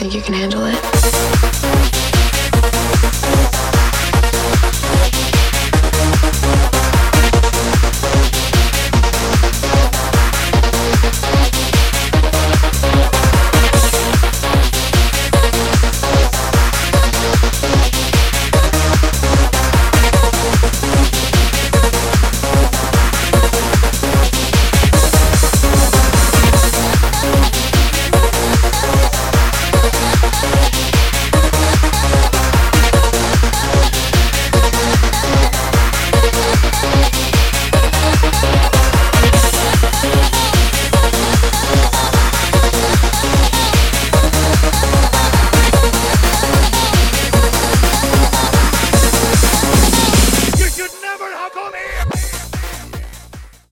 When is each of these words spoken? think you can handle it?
think 0.00 0.14
you 0.14 0.22
can 0.22 0.32
handle 0.32 0.64
it? 0.64 1.99